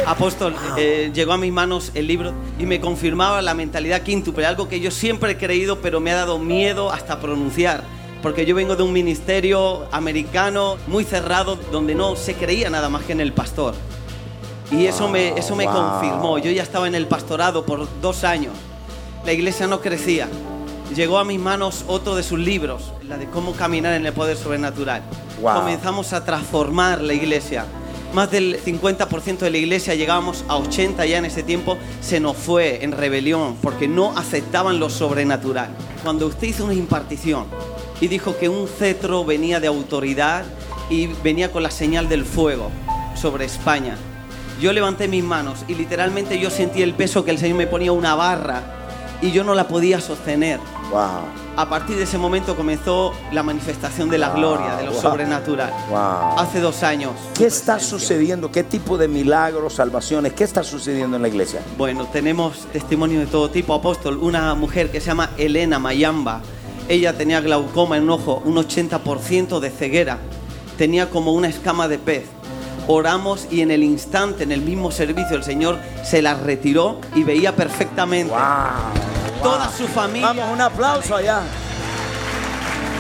Apóstol, 0.06 0.56
eh, 0.78 1.10
llegó 1.14 1.34
a 1.34 1.38
mis 1.38 1.52
manos 1.52 1.92
el 1.96 2.06
libro 2.06 2.34
y 2.60 2.66
me 2.66 2.80
confirmaba 2.80 3.42
la 3.42 3.54
mentalidad 3.54 4.04
quíntuple, 4.04 4.46
algo 4.46 4.68
que 4.68 4.80
yo 4.80 4.92
siempre 4.92 5.32
he 5.32 5.38
creído, 5.38 5.82
pero 5.82 6.00
me 6.00 6.12
ha 6.12 6.16
dado 6.16 6.38
miedo 6.38 6.92
hasta 6.92 7.20
pronunciar. 7.20 7.97
Porque 8.28 8.46
yo 8.46 8.56
vengo 8.56 8.76
de 8.76 8.84
un 8.84 8.92
ministerio 8.92 9.88
americano 9.90 10.76
muy 10.88 11.06
cerrado 11.06 11.58
donde 11.72 11.96
no 11.96 12.18
se 12.18 12.34
creía 12.34 12.70
nada 12.70 12.90
más 12.90 13.04
que 13.04 13.14
en 13.14 13.22
el 13.22 13.32
pastor. 13.32 13.74
Y 14.70 14.86
eso 14.86 15.08
me, 15.08 15.30
eso 15.30 15.56
me 15.56 15.64
confirmó. 15.64 16.38
Yo 16.38 16.52
ya 16.52 16.62
estaba 16.62 16.90
en 16.90 16.96
el 16.96 17.08
pastorado 17.08 17.66
por 17.66 17.88
dos 18.02 18.26
años. 18.26 18.52
La 19.26 19.32
iglesia 19.32 19.66
no 19.68 19.80
crecía. 19.80 20.28
Llegó 20.94 21.20
a 21.20 21.24
mis 21.24 21.40
manos 21.40 21.86
otro 21.88 22.16
de 22.16 22.24
sus 22.24 22.38
libros, 22.38 22.92
la 23.08 23.18
de 23.18 23.28
cómo 23.28 23.54
caminar 23.54 23.94
en 23.94 24.06
el 24.06 24.12
poder 24.12 24.36
sobrenatural. 24.36 25.04
Comenzamos 25.42 26.12
a 26.12 26.26
transformar 26.26 27.00
la 27.00 27.14
iglesia 27.14 27.66
más 28.14 28.32
del 28.32 28.60
50% 28.64 29.40
de 29.40 29.50
la 29.50 29.58
iglesia, 29.58 29.94
llegábamos 29.96 30.46
a 30.48 30.58
80 30.58 31.06
ya 31.06 31.18
en 31.18 31.26
ese 31.26 31.44
tiempo, 31.44 31.78
se 32.02 32.20
nos 32.20 32.38
fue 32.38 32.84
en 32.84 32.92
rebelión 32.92 33.58
porque 33.62 33.88
no 33.88 34.18
aceptaban 34.18 34.80
lo 34.80 34.90
sobrenatural. 34.90 35.70
Cuando 36.04 36.28
usted 36.28 36.48
hizo 36.48 36.64
una 36.66 36.74
impartición 36.74 37.46
y 38.00 38.08
dijo 38.08 38.38
que 38.38 38.50
un 38.50 38.68
cetro 38.68 39.26
venía 39.26 39.60
de 39.60 39.68
autoridad 39.68 40.46
y 40.90 41.08
venía 41.24 41.52
con 41.52 41.64
la 41.64 41.72
señal 41.72 42.10
del 42.10 42.26
fuego 42.26 42.72
sobre 43.16 43.46
España, 43.46 43.98
yo 44.62 44.74
levanté 44.74 45.08
mis 45.08 45.24
manos 45.24 45.66
y 45.68 45.76
literalmente 45.76 46.40
yo 46.40 46.50
sentí 46.50 46.82
el 46.82 46.94
peso 46.94 47.24
que 47.24 47.32
el 47.32 47.38
Señor 47.38 47.58
me 47.58 47.68
ponía 47.68 47.92
una 47.92 48.16
barra 48.16 48.64
y 49.22 49.32
yo 49.32 49.44
no 49.44 49.56
la 49.56 49.68
podía 49.68 50.00
sostener. 50.00 50.60
A 51.56 51.70
partir 51.70 51.98
de 51.98 52.04
ese 52.04 52.18
momento 52.18 52.56
comenzó 52.56 53.14
la 53.32 53.44
manifestación 53.44 54.10
de 54.10 54.18
la 54.20 54.30
gloria, 54.30 54.76
de 54.76 54.86
lo 54.86 54.94
sobrenatural. 54.94 55.74
Hace 56.38 56.60
dos 56.60 56.84
años. 56.84 57.12
¿Qué 57.36 57.46
está 57.46 57.80
sucediendo? 57.80 58.52
¿Qué 58.52 58.64
tipo 58.64 58.98
de 58.98 59.08
milagros, 59.08 59.74
salvaciones? 59.74 60.34
¿Qué 60.34 60.44
está 60.44 60.64
sucediendo 60.64 61.16
en 61.18 61.24
la 61.24 61.28
iglesia? 61.28 61.62
Bueno, 61.78 62.06
tenemos 62.06 62.68
testimonios 62.72 63.26
de 63.26 63.28
todo 63.28 63.50
tipo. 63.50 63.74
Apóstol, 63.74 64.18
una 64.18 64.54
mujer 64.54 64.92
que 64.92 65.02
se 65.02 65.08
llama 65.08 65.32
Elena 65.38 65.80
Mayamba. 65.80 66.42
Ella 66.90 67.18
tenía 67.18 67.42
glaucoma 67.42 67.98
en 67.98 68.04
un 68.04 68.12
ojo, 68.12 68.42
un 68.46 68.56
80% 68.56 69.60
de 69.60 69.70
ceguera. 69.70 70.20
Tenía 70.78 71.10
como 71.10 71.34
una 71.34 71.48
escama 71.50 71.88
de 71.88 71.98
pez. 71.98 72.26
Oramos 72.88 73.48
y 73.52 73.62
en 73.62 73.72
el 73.72 73.84
instante, 73.84 74.44
en 74.44 74.54
el 74.54 74.62
mismo 74.62 74.92
servicio, 74.92 75.36
el 75.36 75.44
Señor 75.44 75.78
se 76.04 76.22
la 76.22 76.36
retiró 76.36 77.02
y 77.16 77.24
veía 77.24 77.56
perfectamente. 77.56 78.34
Toda 79.44 79.70
su 79.70 79.88
familia. 79.88 80.28
Vamos, 80.28 80.46
un 80.54 80.62
aplauso 80.62 81.16
allá. 81.16 81.42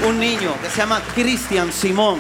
Un 0.08 0.19
niño 0.19 0.54
que 0.62 0.69
se 0.69 0.78
llama 0.78 1.02
Cristian 1.15 1.71
Simón 1.71 2.19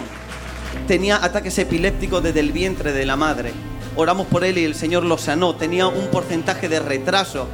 tenía 0.87 1.23
ataques 1.23 1.57
epilépticos 1.59 2.23
desde 2.23 2.39
el 2.39 2.51
vientre 2.51 2.93
de 2.93 3.05
la 3.05 3.17
madre. 3.17 3.51
Oramos 3.95 4.27
por 4.27 4.43
él 4.43 4.57
y 4.57 4.63
el 4.63 4.75
Señor 4.75 5.03
lo 5.03 5.17
sanó. 5.17 5.55
Tenía 5.55 5.87
un 5.87 6.07
porcentaje 6.07 6.69
de 6.69 6.79
retraso. 6.79 7.47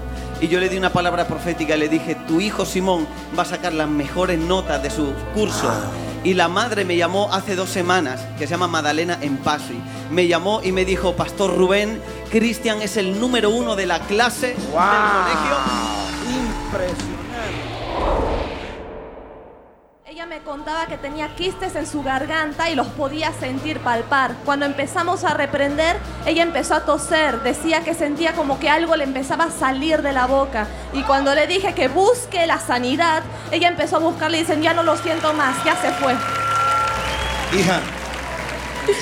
Y 0.44 0.50
yo 0.50 0.60
le 0.60 0.68
di 0.68 0.76
una 0.76 0.92
palabra 0.92 1.26
profética, 1.26 1.78
le 1.78 1.88
dije, 1.88 2.16
tu 2.28 2.42
hijo 2.42 2.66
Simón 2.66 3.08
va 3.40 3.44
a 3.44 3.46
sacar 3.46 3.72
las 3.72 3.88
mejores 3.88 4.38
notas 4.38 4.84
de 4.84 4.90
su 4.90 5.14
curso. 5.34 5.72
Y 6.26 6.34
la 6.34 6.50
madre 6.50 6.84
me 6.84 6.98
llamó 6.98 7.32
hace 7.32 7.56
dos 7.56 7.70
semanas, 7.70 8.20
que 8.38 8.46
se 8.46 8.52
llama 8.52 8.68
Madalena 8.68 9.18
Empasi. 9.22 9.80
Me 10.12 10.28
llamó 10.28 10.60
y 10.62 10.74
me 10.74 10.84
dijo, 10.84 11.16
Pastor 11.16 11.56
Rubén, 11.56 12.02
Cristian 12.30 12.82
es 12.82 12.98
el 12.98 13.22
número 13.22 13.52
uno 13.52 13.78
de 13.78 13.86
la 13.86 14.02
clase 14.02 14.48
del 14.48 14.58
colegio. 14.66 15.56
Impresionante. 16.28 17.14
Ella 20.06 20.23
me 20.34 20.40
contaba 20.40 20.88
que 20.88 20.98
tenía 20.98 21.36
quistes 21.36 21.76
en 21.76 21.86
su 21.86 22.02
garganta 22.02 22.68
y 22.68 22.74
los 22.74 22.88
podía 22.88 23.32
sentir 23.34 23.78
palpar. 23.82 24.34
Cuando 24.46 24.66
empezamos 24.66 25.24
a 25.26 25.36
reprender, 25.36 25.96
ella 26.26 26.42
empezó 26.42 26.74
a 26.74 26.86
toser. 26.86 27.44
Decía 27.44 27.84
que 27.84 27.94
sentía 27.94 28.34
como 28.34 28.60
que 28.60 28.68
algo 28.68 28.96
le 28.96 29.04
empezaba 29.04 29.44
a 29.44 29.52
salir 29.52 30.02
de 30.02 30.12
la 30.12 30.26
boca. 30.26 30.66
Y 30.92 31.04
cuando 31.04 31.36
le 31.36 31.46
dije 31.46 31.76
que 31.76 31.88
busque 31.88 32.48
la 32.48 32.58
sanidad, 32.60 33.22
ella 33.52 33.68
empezó 33.68 33.98
a 33.98 34.00
buscarle 34.00 34.38
y 34.38 34.42
dicen, 34.42 34.64
ya 34.64 34.74
no 34.74 34.82
lo 34.82 34.98
siento 34.98 35.36
más, 35.36 35.64
ya 35.66 35.76
se 35.76 35.92
fue. 35.92 36.14
Hija, 37.56 37.80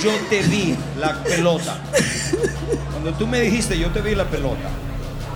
yo 0.04 0.12
te 0.30 0.42
vi 0.42 0.78
la 1.00 1.14
pelota. 1.24 1.78
Cuando 2.92 3.14
tú 3.14 3.26
me 3.26 3.40
dijiste, 3.40 3.80
yo 3.80 3.90
te 3.92 4.02
vi 4.02 4.16
la 4.16 4.26
pelota. 4.26 4.70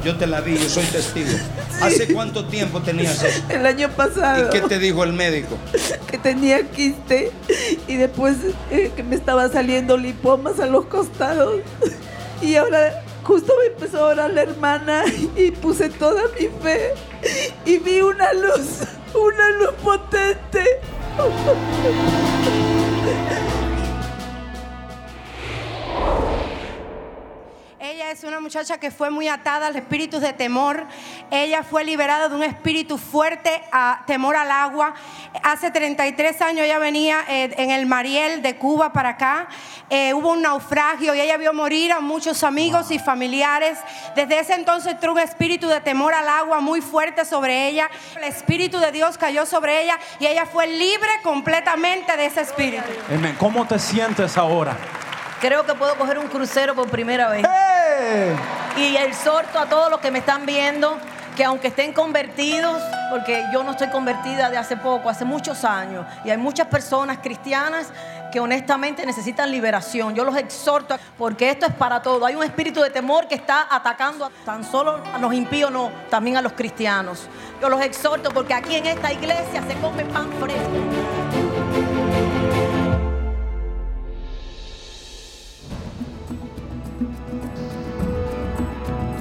Yo 0.05 0.15
te 0.15 0.27
la 0.27 0.39
vi, 0.39 0.55
yo 0.55 0.69
soy 0.69 0.83
testigo. 0.83 1.35
¿Hace 1.81 2.13
cuánto 2.13 2.45
tiempo 2.45 2.79
tenías 2.79 3.23
eso? 3.23 3.43
El 3.49 3.65
año 3.65 3.89
pasado. 3.89 4.45
¿Y 4.45 4.49
qué 4.51 4.61
te 4.61 4.77
dijo 4.77 5.03
el 5.03 5.13
médico? 5.13 5.57
Que 6.05 6.19
tenía 6.19 6.61
quiste 6.69 7.31
y 7.87 7.95
después 7.95 8.35
eh, 8.69 8.91
que 8.95 9.01
me 9.01 9.15
estaba 9.15 9.49
saliendo 9.49 9.97
lipomas 9.97 10.59
a 10.59 10.67
los 10.67 10.85
costados. 10.85 11.61
Y 12.39 12.55
ahora 12.55 13.03
justo 13.23 13.51
me 13.59 13.73
empezó 13.73 14.05
a 14.05 14.09
orar 14.09 14.29
la 14.29 14.43
hermana 14.43 15.05
y 15.35 15.49
puse 15.49 15.89
toda 15.89 16.21
mi 16.39 16.49
fe 16.61 16.93
y 17.65 17.79
vi 17.79 18.01
una 18.01 18.31
luz, 18.33 18.81
una 19.15 19.51
luz 19.57 19.73
potente. 19.81 20.81
Ella 27.95 28.11
es 28.11 28.25
una 28.25 28.41
muchacha 28.41 28.77
que 28.77 28.91
fue 28.91 29.09
muy 29.09 29.29
atada 29.29 29.67
al 29.67 29.75
espíritu 29.77 30.19
de 30.19 30.33
temor. 30.33 30.85
Ella 31.31 31.63
fue 31.63 31.85
liberada 31.85 32.27
de 32.27 32.35
un 32.35 32.43
espíritu 32.43 32.97
fuerte 32.97 33.63
a 33.71 34.03
temor 34.05 34.35
al 34.35 34.51
agua. 34.51 34.93
Hace 35.43 35.71
33 35.71 36.41
años 36.41 36.65
ella 36.65 36.77
venía 36.77 37.23
eh, 37.29 37.55
en 37.55 37.71
el 37.71 37.85
Mariel 37.85 38.41
de 38.41 38.57
Cuba 38.57 38.91
para 38.91 39.11
acá. 39.11 39.47
Eh, 39.89 40.13
hubo 40.13 40.33
un 40.33 40.41
naufragio 40.41 41.15
y 41.15 41.21
ella 41.21 41.37
vio 41.37 41.53
morir 41.53 41.93
a 41.93 42.01
muchos 42.01 42.43
amigos 42.43 42.91
y 42.91 42.99
familiares. 42.99 43.77
Desde 44.13 44.39
ese 44.39 44.55
entonces 44.55 44.91
entró 44.91 45.13
un 45.13 45.19
espíritu 45.19 45.69
de 45.69 45.79
temor 45.79 46.13
al 46.13 46.27
agua 46.27 46.59
muy 46.59 46.81
fuerte 46.81 47.23
sobre 47.23 47.69
ella. 47.69 47.89
El 48.17 48.25
espíritu 48.25 48.77
de 48.77 48.91
Dios 48.91 49.17
cayó 49.17 49.45
sobre 49.45 49.83
ella 49.83 49.97
y 50.19 50.27
ella 50.27 50.45
fue 50.45 50.67
libre 50.67 51.11
completamente 51.23 52.17
de 52.17 52.25
ese 52.25 52.41
espíritu. 52.41 52.83
¿Cómo 53.39 53.65
te 53.65 53.79
sientes 53.79 54.37
ahora? 54.37 54.75
Creo 55.41 55.65
que 55.65 55.73
puedo 55.73 55.95
coger 55.95 56.17
un 56.17 56.27
crucero 56.27 56.75
por 56.75 56.89
primera 56.89 57.29
vez. 57.29 57.45
Y 58.77 58.95
exhorto 58.97 59.59
a 59.59 59.65
todos 59.65 59.89
los 59.89 59.99
que 59.99 60.11
me 60.11 60.19
están 60.19 60.45
viendo 60.45 60.97
que 61.35 61.43
aunque 61.43 61.67
estén 61.67 61.91
convertidos, 61.91 62.81
porque 63.09 63.45
yo 63.51 63.61
no 63.63 63.71
estoy 63.71 63.89
convertida 63.89 64.49
de 64.49 64.57
hace 64.57 64.77
poco, 64.77 65.09
hace 65.09 65.25
muchos 65.25 65.65
años, 65.65 66.05
y 66.23 66.29
hay 66.29 66.37
muchas 66.37 66.67
personas 66.67 67.19
cristianas 67.21 67.91
que 68.31 68.39
honestamente 68.39 69.05
necesitan 69.05 69.51
liberación. 69.51 70.15
Yo 70.15 70.23
los 70.23 70.35
exhorto 70.35 70.97
porque 71.17 71.49
esto 71.49 71.65
es 71.65 71.73
para 71.73 72.01
todo. 72.01 72.25
Hay 72.25 72.35
un 72.35 72.43
espíritu 72.43 72.81
de 72.81 72.89
temor 72.89 73.27
que 73.27 73.35
está 73.35 73.67
atacando 73.69 74.25
a 74.25 74.31
tan 74.45 74.63
solo 74.63 75.01
a 75.13 75.17
los 75.19 75.33
impíos, 75.33 75.71
no, 75.71 75.91
también 76.09 76.37
a 76.37 76.41
los 76.41 76.53
cristianos. 76.53 77.27
Yo 77.61 77.69
los 77.69 77.81
exhorto 77.81 78.31
porque 78.31 78.53
aquí 78.53 78.75
en 78.75 78.87
esta 78.87 79.13
iglesia 79.13 79.61
se 79.67 79.75
come 79.75 80.03
pan 80.05 80.29
fresco. 80.39 81.04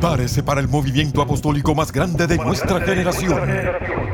Prepárese 0.00 0.42
para 0.42 0.62
el 0.62 0.68
movimiento 0.68 1.20
apostólico 1.20 1.74
más 1.74 1.92
grande 1.92 2.26
de 2.26 2.38
nuestra 2.38 2.80
generación. 2.80 3.38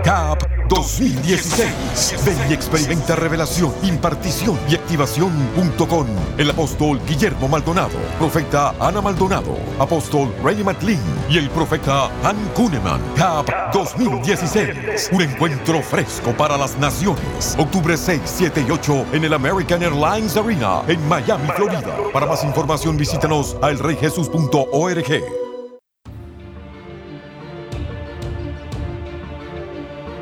CAP 0.02 0.42
2016. 0.68 2.24
Ven 2.26 2.50
y 2.50 2.54
experimenta 2.54 3.14
revelación, 3.14 3.72
impartición 3.84 4.58
y 4.68 4.74
activación.com. 4.74 6.06
El 6.38 6.50
apóstol 6.50 7.00
Guillermo 7.06 7.46
Maldonado, 7.46 7.96
profeta 8.18 8.74
Ana 8.80 9.00
Maldonado, 9.00 9.56
apóstol 9.78 10.34
Ray 10.42 10.64
McLean 10.64 10.98
y 11.30 11.38
el 11.38 11.48
profeta 11.50 12.06
Han 12.24 12.36
Kuneman. 12.52 13.00
CAP 13.14 13.48
2016. 13.72 15.10
Un 15.12 15.22
encuentro 15.22 15.80
fresco 15.82 16.32
para 16.32 16.58
las 16.58 16.76
naciones. 16.78 17.54
Octubre 17.56 17.96
6, 17.96 18.22
7 18.24 18.64
y 18.66 18.70
8 18.72 19.06
en 19.12 19.24
el 19.24 19.32
American 19.32 19.80
Airlines 19.84 20.36
Arena 20.36 20.82
en 20.88 21.06
Miami, 21.06 21.46
Florida. 21.54 21.96
Para 22.12 22.26
más 22.26 22.42
información 22.42 22.96
visítanos 22.96 23.56
a 23.62 23.70
elreyjesus.org. 23.70 25.45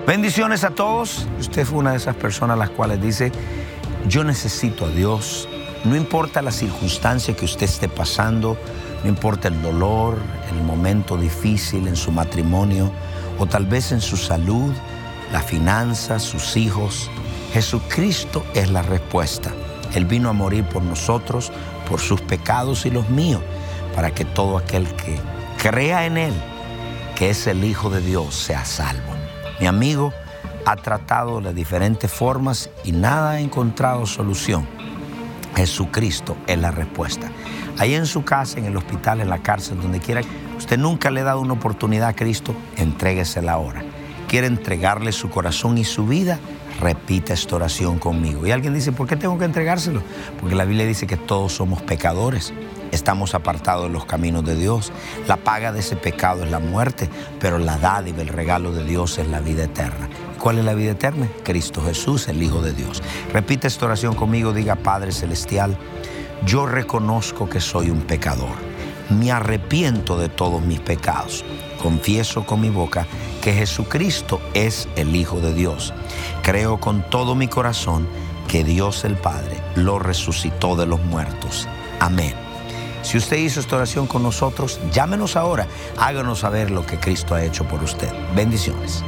Bendiciones 0.07 0.65
a 0.65 0.71
todos. 0.71 1.27
Usted 1.41 1.65
fue 1.65 1.79
una 1.79 1.93
de 1.93 1.97
esas 1.97 2.15
personas 2.15 2.57
a 2.57 2.59
las 2.59 2.69
cuales 2.69 3.01
dice, 3.01 3.33
yo 4.07 4.23
necesito 4.23 4.85
a 4.85 4.89
Dios. 4.91 5.49
No 5.85 5.97
importa 5.97 6.43
la 6.43 6.53
circunstancia 6.53 7.35
que 7.35 7.47
usted 7.47 7.65
esté 7.65 7.89
pasando, 7.89 8.59
no 9.03 9.09
importa 9.09 9.49
el 9.49 9.63
dolor, 9.63 10.19
el 10.53 10.63
momento 10.63 11.17
difícil 11.17 11.89
en 11.89 11.97
su 11.97 12.13
matrimonio 12.13 12.93
o 13.39 13.47
tal 13.47 13.65
vez 13.65 13.93
en 13.93 14.03
su 14.03 14.19
salud, 14.19 14.75
las 15.33 15.45
finanzas, 15.47 16.23
sus 16.23 16.55
hijos. 16.59 17.11
Jesucristo 17.55 18.45
es 18.53 18.71
la 18.71 18.83
respuesta. 18.83 19.53
Él 19.95 20.05
vino 20.05 20.29
a 20.29 20.35
morir 20.35 20.65
por 20.65 20.83
nosotros, 20.83 21.51
por 21.89 22.01
sus 22.01 22.21
pecados 22.21 22.85
y 22.85 22.91
los 22.91 23.09
míos, 23.09 23.41
para 23.95 24.11
que 24.11 24.27
todo 24.27 24.59
aquel 24.59 24.87
que 24.97 25.19
crea 25.57 26.05
en 26.05 26.19
Él, 26.19 26.35
que 27.17 27.31
es 27.31 27.47
el 27.47 27.65
Hijo 27.65 27.89
de 27.89 28.03
Dios, 28.03 28.35
sea 28.35 28.67
salvo. 28.67 29.14
Mi 29.61 29.67
amigo 29.67 30.13
ha 30.67 30.77
tratado 30.77 31.41
de 31.41 31.53
diferentes 31.53 32.11
formas 32.11 32.71
y 32.85 32.93
nada 32.93 33.33
ha 33.33 33.41
encontrado 33.41 34.07
solución. 34.07 34.67
Jesucristo 35.55 36.37
es 36.47 36.59
la 36.59 36.71
respuesta. 36.71 37.31
Ahí 37.79 37.95
en 37.95 38.07
su 38.07 38.25
casa, 38.25 38.59
en 38.59 38.67
el 38.67 38.77
hospital, 38.77 39.21
en 39.21 39.29
la 39.29 39.39
cárcel, 39.39 39.81
donde 39.81 40.01
quiera, 40.01 40.23
usted 40.57 40.79
nunca 40.79 41.11
le 41.11 41.21
ha 41.21 41.25
dado 41.25 41.41
una 41.41 41.53
oportunidad 41.53 42.09
a 42.09 42.17
Cristo, 42.17 42.55
entréguesela 42.77 43.53
ahora. 43.53 43.83
Quiere 44.29 44.47
entregarle 44.49 45.13
su 45.13 45.31
corazón 45.31 45.79
y 45.79 45.85
su 45.85 46.07
vida, 46.07 46.39
repita 46.81 47.35
esta 47.35 47.57
oración 47.57 47.99
conmigo. 47.99 48.47
Y 48.47 48.51
alguien 48.51 48.75
dice, 48.75 48.91
¿por 48.91 49.07
qué 49.07 49.17
tengo 49.17 49.39
que 49.39 49.45
entregárselo? 49.45 50.03
Porque 50.41 50.57
la 50.57 50.65
Biblia 50.65 50.87
dice 50.87 51.07
que 51.07 51.17
todos 51.17 51.53
somos 51.53 51.83
pecadores. 51.83 52.53
Estamos 52.95 53.35
apartados 53.35 53.89
de 53.89 53.91
los 53.93 54.05
caminos 54.05 54.45
de 54.45 54.55
Dios. 54.55 54.93
La 55.27 55.37
paga 55.37 55.73
de 55.73 55.81
ese 55.81 55.97
pecado 55.97 56.45
es 56.45 56.51
la 56.53 56.61
muerte, 56.61 57.11
pero 57.41 57.59
la 57.59 57.77
dádiva, 57.77 58.23
el 58.23 58.29
regalo 58.29 58.71
de 58.71 58.85
Dios 58.85 59.19
es 59.19 59.27
la 59.27 59.41
vida 59.41 59.65
eterna. 59.65 60.09
¿Cuál 60.39 60.61
es 60.61 60.65
la 60.65 60.75
vida 60.75 60.93
eterna? 60.93 61.29
Cristo 61.43 61.83
Jesús, 61.83 62.29
el 62.29 62.41
Hijo 62.41 62.63
de 62.63 62.73
Dios. 62.73 63.03
Repite 63.33 63.67
esta 63.67 63.87
oración 63.87 64.15
conmigo, 64.15 64.53
diga 64.53 64.77
Padre 64.77 65.11
Celestial, 65.11 65.77
yo 66.47 66.67
reconozco 66.67 67.49
que 67.49 67.61
soy 67.61 67.91
un 67.91 68.03
pecador. 68.03 68.55
Me 69.11 69.33
arrepiento 69.33 70.17
de 70.17 70.29
todos 70.29 70.63
mis 70.63 70.79
pecados. 70.79 71.45
Confieso 71.83 72.47
con 72.47 72.61
mi 72.61 72.71
boca 72.71 73.09
que 73.43 73.55
Jesucristo 73.55 74.41
es 74.55 74.89
el 74.95 75.17
Hijo 75.17 75.41
de 75.41 75.53
Dios. 75.53 75.93
Creo 76.45 76.79
con 76.79 77.11
todo 77.11 77.35
mi 77.35 77.49
corazón 77.49 78.07
que 78.47 78.63
Dios 78.63 79.05
el 79.05 79.17
Padre 79.17 79.57
lo 79.75 79.99
resucitó 79.99 80.77
de 80.77 80.87
los 80.87 81.03
muertos. 81.03 81.67
Amén. 81.99 82.44
Si 83.05 83.19
usted 83.19 83.37
hizo 83.37 83.61
esta 83.61 83.77
oración 83.77 84.07
con 84.07 84.23
nosotros, 84.23 84.81
llámenos 84.91 85.37
ahora. 85.37 85.69
Háganos 85.99 86.41
saber 86.41 86.71
lo 86.71 86.85
que 86.85 86.99
Cristo 86.99 87.35
ha 87.35 87.45
hecho 87.45 87.69
por 87.69 87.83
usted. 87.83 88.11
Bendiciones. 88.35 89.05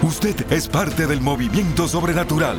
Usted 0.00 0.52
es 0.52 0.68
parte 0.68 1.08
del 1.08 1.20
movimiento 1.20 1.88
sobrenatural. 1.88 2.58